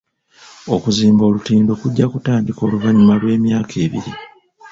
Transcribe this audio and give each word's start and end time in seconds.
Okuzimba 0.75 1.23
olutindo 1.29 1.71
kujja 1.81 2.05
kutandika 2.11 2.59
oluvannyuma 2.65 3.13
lw'emyaka 3.21 3.73
ebiri. 3.85 4.11